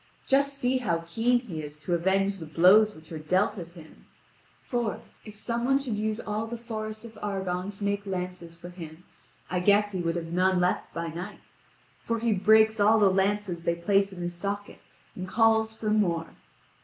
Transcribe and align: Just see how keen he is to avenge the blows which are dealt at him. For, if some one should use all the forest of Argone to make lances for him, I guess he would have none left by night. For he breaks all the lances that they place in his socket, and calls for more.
Just 0.25 0.57
see 0.57 0.79
how 0.79 1.03
keen 1.05 1.41
he 1.41 1.61
is 1.61 1.79
to 1.81 1.93
avenge 1.93 2.39
the 2.39 2.47
blows 2.47 2.95
which 2.95 3.11
are 3.11 3.19
dealt 3.19 3.59
at 3.59 3.73
him. 3.73 4.07
For, 4.59 4.99
if 5.25 5.35
some 5.35 5.63
one 5.63 5.77
should 5.77 5.93
use 5.95 6.19
all 6.19 6.47
the 6.47 6.57
forest 6.57 7.05
of 7.05 7.13
Argone 7.21 7.69
to 7.77 7.83
make 7.83 8.07
lances 8.07 8.59
for 8.59 8.69
him, 8.69 9.03
I 9.51 9.59
guess 9.59 9.91
he 9.91 10.01
would 10.01 10.15
have 10.15 10.33
none 10.33 10.59
left 10.59 10.91
by 10.91 11.09
night. 11.09 11.41
For 12.03 12.17
he 12.17 12.33
breaks 12.33 12.79
all 12.79 12.97
the 12.97 13.11
lances 13.11 13.61
that 13.61 13.65
they 13.75 13.79
place 13.79 14.11
in 14.11 14.23
his 14.23 14.33
socket, 14.33 14.79
and 15.13 15.27
calls 15.27 15.77
for 15.77 15.91
more. 15.91 16.31